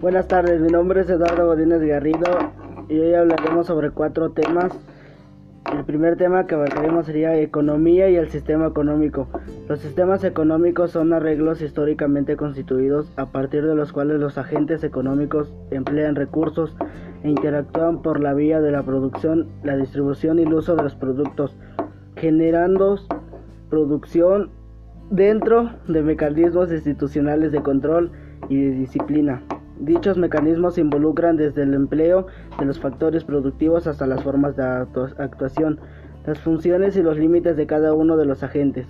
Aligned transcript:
Buenas 0.00 0.28
tardes, 0.28 0.60
mi 0.60 0.68
nombre 0.68 1.00
es 1.00 1.10
Eduardo 1.10 1.46
Godínez 1.46 1.80
Garrido 1.80 2.28
y 2.88 3.00
hoy 3.00 3.14
hablaremos 3.14 3.66
sobre 3.66 3.90
cuatro 3.90 4.30
temas. 4.30 4.70
El 5.76 5.84
primer 5.84 6.16
tema 6.16 6.46
que 6.46 6.54
abarcaremos 6.54 7.06
sería 7.06 7.36
economía 7.40 8.08
y 8.08 8.14
el 8.14 8.28
sistema 8.30 8.68
económico. 8.68 9.26
Los 9.68 9.80
sistemas 9.80 10.22
económicos 10.22 10.92
son 10.92 11.12
arreglos 11.12 11.60
históricamente 11.62 12.36
constituidos 12.36 13.12
a 13.16 13.26
partir 13.26 13.66
de 13.66 13.74
los 13.74 13.92
cuales 13.92 14.20
los 14.20 14.38
agentes 14.38 14.84
económicos 14.84 15.52
emplean 15.72 16.14
recursos 16.14 16.76
e 17.24 17.30
interactúan 17.30 18.00
por 18.00 18.20
la 18.20 18.34
vía 18.34 18.60
de 18.60 18.70
la 18.70 18.84
producción, 18.84 19.48
la 19.64 19.76
distribución 19.76 20.38
y 20.38 20.42
el 20.42 20.54
uso 20.54 20.76
de 20.76 20.84
los 20.84 20.94
productos, 20.94 21.56
generando 22.14 23.00
producción 23.68 24.50
dentro 25.10 25.72
de 25.88 26.02
mecanismos 26.02 26.70
institucionales 26.70 27.50
de 27.50 27.62
control 27.64 28.12
y 28.48 28.62
de 28.62 28.70
disciplina. 28.76 29.42
Dichos 29.80 30.18
mecanismos 30.18 30.76
involucran 30.76 31.36
desde 31.36 31.62
el 31.62 31.74
empleo 31.74 32.26
de 32.58 32.64
los 32.64 32.80
factores 32.80 33.24
productivos 33.24 33.86
hasta 33.86 34.06
las 34.06 34.22
formas 34.22 34.56
de 34.56 34.64
actuación, 34.64 35.78
las 36.26 36.40
funciones 36.40 36.96
y 36.96 37.02
los 37.02 37.16
límites 37.16 37.56
de 37.56 37.66
cada 37.66 37.94
uno 37.94 38.16
de 38.16 38.26
los 38.26 38.42
agentes. 38.42 38.86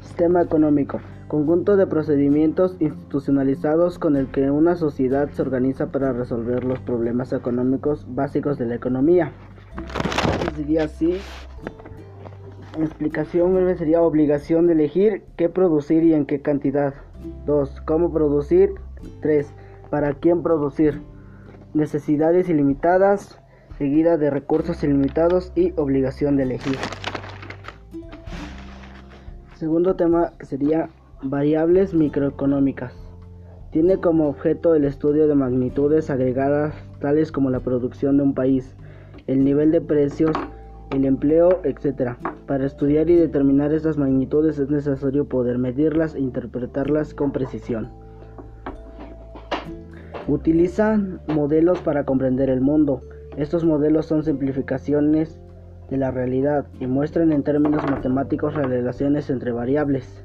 Sistema 0.00 0.42
económico. 0.42 1.00
Conjunto 1.26 1.76
de 1.76 1.88
procedimientos 1.88 2.76
institucionalizados 2.78 3.98
con 3.98 4.14
el 4.14 4.28
que 4.28 4.50
una 4.50 4.76
sociedad 4.76 5.28
se 5.30 5.42
organiza 5.42 5.86
para 5.88 6.12
resolver 6.12 6.62
los 6.62 6.78
problemas 6.80 7.32
económicos 7.32 8.06
básicos 8.08 8.58
de 8.58 8.66
la 8.66 8.76
economía. 8.76 9.32
Así. 10.80 11.18
Explicación 12.78 13.54
breve 13.54 13.76
sería 13.76 14.02
obligación 14.02 14.66
de 14.66 14.72
elegir 14.72 15.22
qué 15.36 15.48
producir 15.48 16.02
y 16.02 16.12
en 16.12 16.26
qué 16.26 16.42
cantidad. 16.42 16.94
2. 17.46 17.82
¿Cómo 17.82 18.12
producir? 18.12 18.74
3. 19.20 19.52
¿Para 19.90 20.14
quién 20.14 20.42
producir? 20.42 21.00
Necesidades 21.72 22.48
ilimitadas, 22.48 23.40
seguida 23.78 24.16
de 24.16 24.30
recursos 24.30 24.82
ilimitados 24.82 25.52
y 25.54 25.72
obligación 25.76 26.36
de 26.36 26.42
elegir. 26.42 26.76
Segundo 29.54 29.94
tema 29.94 30.32
sería 30.40 30.88
variables 31.22 31.94
microeconómicas. 31.94 32.92
Tiene 33.70 33.98
como 33.98 34.28
objeto 34.28 34.74
el 34.74 34.84
estudio 34.84 35.28
de 35.28 35.34
magnitudes 35.36 36.10
agregadas 36.10 36.74
tales 37.00 37.30
como 37.30 37.50
la 37.50 37.60
producción 37.60 38.16
de 38.16 38.24
un 38.24 38.34
país, 38.34 38.74
el 39.26 39.44
nivel 39.44 39.70
de 39.70 39.80
precios, 39.80 40.32
el 40.90 41.04
empleo, 41.04 41.60
etc. 41.64 42.12
Para 42.46 42.66
estudiar 42.66 43.10
y 43.10 43.16
determinar 43.16 43.72
estas 43.72 43.98
magnitudes 43.98 44.58
es 44.58 44.70
necesario 44.70 45.26
poder 45.26 45.58
medirlas 45.58 46.14
e 46.14 46.20
interpretarlas 46.20 47.14
con 47.14 47.32
precisión. 47.32 47.90
Utilizan 50.26 51.20
modelos 51.28 51.80
para 51.80 52.04
comprender 52.04 52.48
el 52.48 52.60
mundo. 52.60 53.02
Estos 53.36 53.64
modelos 53.64 54.06
son 54.06 54.22
simplificaciones 54.22 55.40
de 55.90 55.98
la 55.98 56.10
realidad 56.10 56.66
y 56.80 56.86
muestran 56.86 57.32
en 57.32 57.42
términos 57.42 57.82
matemáticos 57.90 58.54
las 58.54 58.66
relaciones 58.66 59.28
entre 59.28 59.52
variables. 59.52 60.24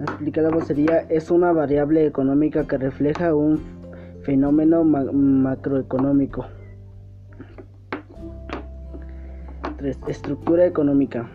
Explicado 0.00 0.60
sería 0.62 1.00
es 1.08 1.30
una 1.30 1.52
variable 1.52 2.06
económica 2.06 2.66
que 2.66 2.78
refleja 2.78 3.34
un 3.34 3.60
fenómeno 4.22 4.82
macroeconómico. 4.84 6.46
Estructura 9.82 10.66
económica. 10.66 11.30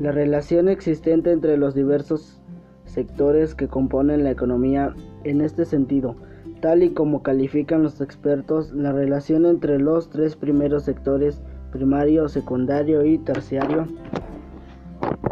La 0.00 0.10
relación 0.10 0.68
existente 0.68 1.30
entre 1.30 1.56
los 1.56 1.76
diversos 1.76 2.42
sectores 2.86 3.54
que 3.54 3.68
componen 3.68 4.24
la 4.24 4.32
economía 4.32 4.96
en 5.22 5.40
este 5.40 5.64
sentido, 5.64 6.16
tal 6.60 6.82
y 6.82 6.90
como 6.90 7.22
califican 7.22 7.84
los 7.84 8.00
expertos, 8.00 8.72
la 8.72 8.90
relación 8.90 9.46
entre 9.46 9.78
los 9.78 10.10
tres 10.10 10.34
primeros 10.34 10.82
sectores, 10.82 11.40
primario, 11.70 12.28
secundario 12.28 13.04
y 13.04 13.18
terciario. 13.18 13.86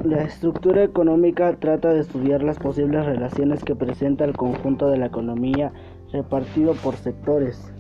La 0.05 0.23
estructura 0.23 0.85
económica 0.85 1.57
trata 1.59 1.93
de 1.93 2.01
estudiar 2.01 2.45
las 2.45 2.61
posibles 2.61 3.05
relaciones 3.07 3.65
que 3.65 3.75
presenta 3.75 4.25
el 4.25 4.37
conjunto 4.37 4.89
de 4.89 4.99
la 4.99 5.07
economía 5.07 5.73
repartido 6.13 6.75
por 6.75 6.95
sectores. 6.95 7.73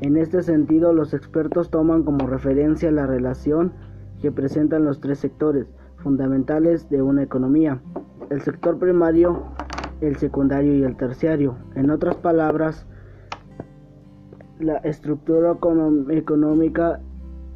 En 0.00 0.16
este 0.16 0.42
sentido, 0.42 0.94
los 0.94 1.12
expertos 1.12 1.70
toman 1.70 2.04
como 2.04 2.26
referencia 2.26 2.90
la 2.90 3.06
relación 3.06 3.72
que 4.22 4.32
presentan 4.32 4.84
los 4.84 5.00
tres 5.00 5.18
sectores 5.18 5.66
fundamentales 5.96 6.88
de 6.88 7.02
una 7.02 7.22
economía, 7.22 7.82
el 8.30 8.40
sector 8.40 8.78
primario, 8.78 9.42
el 10.00 10.16
secundario 10.16 10.74
y 10.74 10.84
el 10.84 10.96
terciario. 10.96 11.56
En 11.74 11.90
otras 11.90 12.16
palabras, 12.16 12.86
la 14.58 14.76
estructura 14.78 15.58
económica 16.08 17.00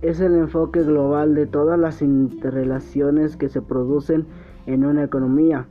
es 0.03 0.21
el 0.21 0.35
enfoque 0.35 0.83
global 0.83 1.35
de 1.35 1.47
todas 1.47 1.79
las 1.79 2.03
interrelaciones 2.03 3.39
que 3.39 3.49
se 3.49 3.63
producen 3.63 4.27
en 4.67 4.85
una 4.85 5.05
economía. 5.05 5.67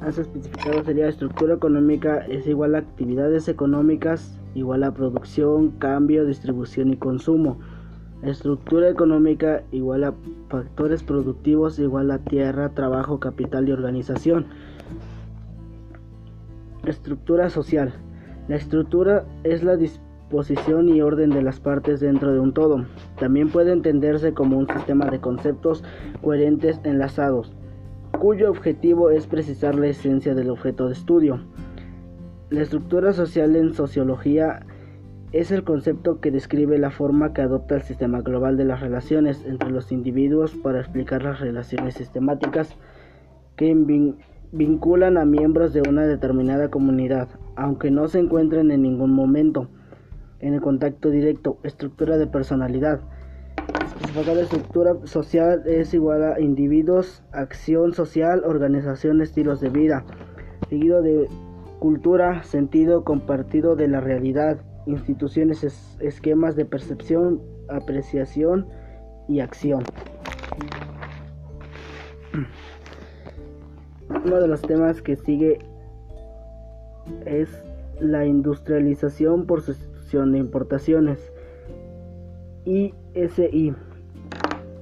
Más 0.00 0.18
especificado 0.18 0.82
sería 0.82 1.08
estructura 1.08 1.54
económica 1.54 2.18
es 2.26 2.48
igual 2.48 2.74
a 2.74 2.78
actividades 2.78 3.48
económicas 3.48 4.39
igual 4.54 4.84
a 4.84 4.92
producción, 4.92 5.70
cambio, 5.78 6.24
distribución 6.26 6.92
y 6.92 6.96
consumo. 6.96 7.58
Estructura 8.22 8.88
económica 8.88 9.62
igual 9.72 10.04
a 10.04 10.14
factores 10.48 11.02
productivos 11.02 11.78
igual 11.78 12.10
a 12.10 12.18
tierra, 12.18 12.70
trabajo, 12.70 13.18
capital 13.18 13.68
y 13.68 13.72
organización. 13.72 14.46
Estructura 16.84 17.48
social. 17.50 17.92
La 18.48 18.56
estructura 18.56 19.24
es 19.44 19.62
la 19.62 19.76
disposición 19.76 20.88
y 20.88 21.00
orden 21.02 21.30
de 21.30 21.42
las 21.42 21.60
partes 21.60 22.00
dentro 22.00 22.32
de 22.32 22.40
un 22.40 22.52
todo. 22.52 22.84
También 23.18 23.48
puede 23.48 23.72
entenderse 23.72 24.34
como 24.34 24.58
un 24.58 24.66
sistema 24.66 25.06
de 25.06 25.20
conceptos 25.20 25.82
coherentes 26.22 26.80
enlazados, 26.84 27.52
cuyo 28.18 28.50
objetivo 28.50 29.10
es 29.10 29.26
precisar 29.26 29.76
la 29.76 29.88
esencia 29.88 30.34
del 30.34 30.50
objeto 30.50 30.86
de 30.86 30.92
estudio. 30.92 31.40
La 32.50 32.62
estructura 32.62 33.12
social 33.12 33.54
en 33.54 33.74
sociología 33.74 34.66
es 35.30 35.52
el 35.52 35.62
concepto 35.62 36.20
que 36.20 36.32
describe 36.32 36.78
la 36.78 36.90
forma 36.90 37.32
que 37.32 37.42
adopta 37.42 37.76
el 37.76 37.82
sistema 37.82 38.22
global 38.22 38.56
de 38.56 38.64
las 38.64 38.80
relaciones 38.80 39.44
entre 39.46 39.70
los 39.70 39.92
individuos 39.92 40.56
para 40.56 40.80
explicar 40.80 41.22
las 41.22 41.38
relaciones 41.38 41.94
sistemáticas 41.94 42.76
que 43.54 43.72
vinculan 44.50 45.16
a 45.16 45.24
miembros 45.24 45.72
de 45.72 45.82
una 45.88 46.08
determinada 46.08 46.70
comunidad, 46.70 47.28
aunque 47.54 47.92
no 47.92 48.08
se 48.08 48.18
encuentren 48.18 48.72
en 48.72 48.82
ningún 48.82 49.12
momento 49.12 49.68
en 50.40 50.54
el 50.54 50.60
contacto 50.60 51.10
directo. 51.10 51.58
Estructura 51.62 52.18
de 52.18 52.26
personalidad. 52.26 53.00
La 54.26 54.40
estructura 54.40 54.96
social 55.04 55.62
es 55.66 55.94
igual 55.94 56.24
a 56.24 56.40
individuos, 56.40 57.22
acción 57.30 57.94
social, 57.94 58.42
organización, 58.44 59.20
estilos 59.20 59.60
de 59.60 59.68
vida, 59.68 60.04
seguido 60.68 61.00
de 61.00 61.28
cultura, 61.80 62.44
sentido 62.44 63.02
compartido 63.04 63.74
de 63.74 63.88
la 63.88 64.00
realidad, 64.00 64.60
instituciones, 64.86 65.64
esquemas 65.98 66.54
de 66.54 66.66
percepción, 66.66 67.42
apreciación 67.68 68.68
y 69.26 69.40
acción. 69.40 69.82
Uno 74.24 74.40
de 74.40 74.46
los 74.46 74.62
temas 74.62 75.02
que 75.02 75.16
sigue 75.16 75.58
es 77.24 77.48
la 77.98 78.26
industrialización 78.26 79.46
por 79.46 79.62
sustitución 79.62 80.32
de 80.32 80.38
importaciones. 80.38 81.32
ISI 82.64 83.74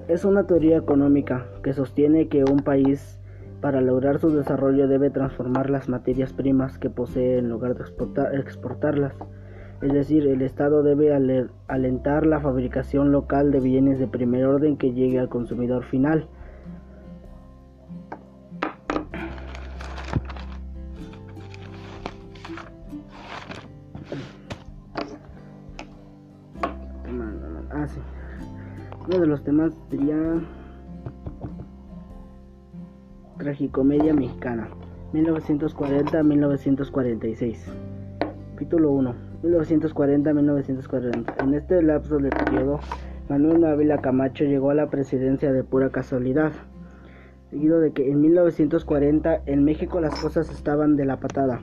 es 0.08 0.24
una 0.24 0.46
teoría 0.46 0.78
económica 0.78 1.46
que 1.62 1.72
sostiene 1.72 2.28
que 2.28 2.42
un 2.42 2.58
país 2.58 3.20
para 3.60 3.80
lograr 3.80 4.20
su 4.20 4.30
desarrollo 4.30 4.86
debe 4.86 5.10
transformar 5.10 5.68
las 5.70 5.88
materias 5.88 6.32
primas 6.32 6.78
que 6.78 6.90
posee 6.90 7.38
en 7.38 7.48
lugar 7.48 7.74
de 7.74 7.84
exportarlas. 8.38 9.14
Es 9.82 9.92
decir, 9.92 10.26
el 10.26 10.42
Estado 10.42 10.82
debe 10.82 11.12
alentar 11.68 12.26
la 12.26 12.40
fabricación 12.40 13.12
local 13.12 13.52
de 13.52 13.60
bienes 13.60 13.98
de 13.98 14.08
primer 14.08 14.44
orden 14.46 14.76
que 14.76 14.92
llegue 14.92 15.18
al 15.18 15.28
consumidor 15.28 15.84
final. 15.84 16.28
Ah, 27.70 27.86
Uno 29.06 29.20
de 29.20 29.26
los 29.26 29.44
temas 29.44 29.72
sería 29.90 30.16
Tragicomedia 33.48 34.12
Mexicana, 34.12 34.68
1940-1946. 35.14 37.56
Capítulo 38.52 38.90
1, 38.90 39.14
1940-1940. 39.42 41.42
En 41.42 41.54
este 41.54 41.80
lapso 41.80 42.18
de 42.18 42.28
periodo, 42.28 42.78
Manuel 43.30 43.64
Ávila 43.64 44.02
Camacho 44.02 44.44
llegó 44.44 44.70
a 44.70 44.74
la 44.74 44.90
presidencia 44.90 45.50
de 45.50 45.64
pura 45.64 45.88
casualidad. 45.88 46.52
seguido 47.48 47.80
de 47.80 47.92
que 47.92 48.10
en 48.10 48.20
1940 48.20 49.44
en 49.46 49.64
México 49.64 49.98
las 49.98 50.20
cosas 50.20 50.50
estaban 50.50 50.96
de 50.96 51.06
la 51.06 51.18
patada. 51.18 51.62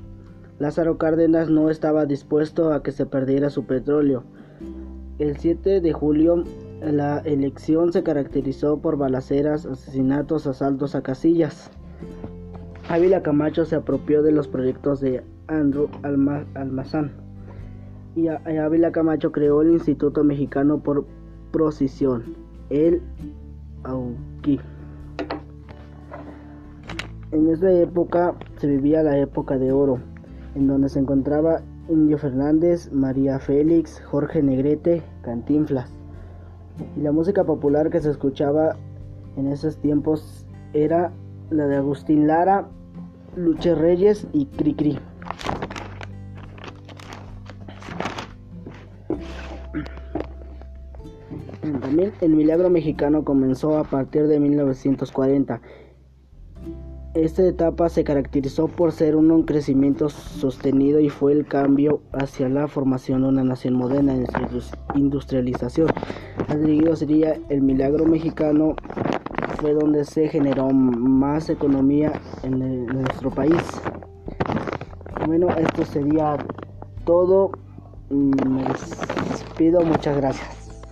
Lázaro 0.57 0.97
Cárdenas 0.97 1.51
no 1.51 1.69
estaba 1.69 2.07
dispuesto 2.07 2.73
a 2.73 2.81
que 2.81 2.93
se 2.93 3.05
perdiera 3.05 3.51
su 3.51 3.67
petróleo. 3.67 4.23
El 5.19 5.37
7 5.37 5.81
de 5.81 5.93
julio 5.93 6.45
la 6.91 7.19
elección 7.19 7.91
se 7.91 8.03
caracterizó 8.03 8.79
por 8.79 8.97
balaceras, 8.97 9.65
asesinatos, 9.65 10.47
asaltos 10.47 10.95
a 10.95 11.01
casillas. 11.01 11.69
Ávila 12.89 13.23
Camacho 13.23 13.65
se 13.65 13.75
apropió 13.75 14.21
de 14.21 14.31
los 14.31 14.47
proyectos 14.47 15.01
de 15.01 15.23
Andrew 15.47 15.89
Almazán 16.03 17.25
y 18.15 18.29
Ávila 18.29 18.91
Camacho 18.91 19.31
creó 19.31 19.61
el 19.61 19.71
Instituto 19.71 20.23
Mexicano 20.23 20.79
por 20.79 21.05
Procisión, 21.51 22.35
el 22.69 23.01
AUKI. 23.83 24.59
En 27.31 27.49
esa 27.49 27.71
época 27.71 28.35
se 28.57 28.67
vivía 28.67 29.03
la 29.03 29.17
época 29.17 29.57
de 29.57 29.71
oro, 29.71 29.99
en 30.55 30.67
donde 30.67 30.89
se 30.89 30.99
encontraba 30.99 31.61
Indio 31.89 32.17
Fernández, 32.17 32.91
María 32.93 33.39
Félix, 33.39 34.01
Jorge 34.05 34.41
Negrete, 34.41 35.03
Cantinflas. 35.21 35.94
Y 36.97 37.01
la 37.01 37.11
música 37.11 37.43
popular 37.43 37.89
que 37.89 38.01
se 38.01 38.09
escuchaba 38.09 38.75
en 39.37 39.47
esos 39.47 39.77
tiempos 39.77 40.45
era 40.73 41.11
la 41.49 41.67
de 41.67 41.77
Agustín 41.77 42.27
Lara, 42.27 42.67
Luche 43.35 43.75
Reyes 43.75 44.27
y 44.33 44.45
Cricri. 44.45 44.99
También 51.81 52.13
el 52.21 52.35
milagro 52.35 52.69
mexicano 52.69 53.23
comenzó 53.23 53.77
a 53.77 53.83
partir 53.83 54.27
de 54.27 54.39
1940. 54.39 55.61
Esta 57.15 57.43
etapa 57.43 57.87
se 57.87 58.03
caracterizó 58.03 58.67
por 58.67 58.91
ser 58.91 59.15
un 59.15 59.43
crecimiento 59.43 60.09
sostenido 60.09 60.99
y 60.99 61.07
fue 61.07 61.31
el 61.31 61.47
cambio 61.47 62.01
hacia 62.11 62.49
la 62.49 62.67
formación 62.67 63.21
de 63.21 63.29
una 63.29 63.41
nación 63.41 63.75
moderna 63.75 64.13
en 64.15 64.27
su 64.61 64.75
industrialización. 64.95 65.87
El 66.49 66.97
sería 66.97 67.39
el 67.47 67.61
milagro 67.61 68.05
mexicano 68.05 68.75
fue 69.61 69.73
donde 69.73 70.03
se 70.03 70.27
generó 70.27 70.69
más 70.71 71.49
economía 71.49 72.21
en, 72.43 72.85
nuestro 72.85 73.31
país. 73.31 73.63
Bueno, 75.25 75.47
esto 75.57 75.85
sería 75.85 76.35
todo. 77.05 77.51
Me 78.09 78.63
despido, 79.31 79.79
muchas 79.85 80.17
gracias. 80.17 80.83